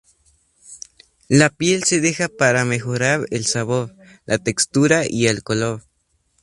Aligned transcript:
La 1.29 1.51
piel 1.51 1.83
se 1.83 2.01
deja 2.01 2.27
para 2.27 2.65
mejorar 2.65 3.27
el 3.29 3.45
sabor, 3.45 3.95
la 4.25 4.39
textura 4.39 5.03
y 5.07 5.27
el 5.27 5.43
color. 5.43 5.83